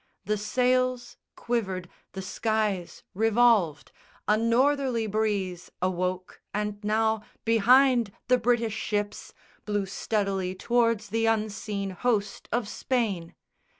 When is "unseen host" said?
11.27-12.49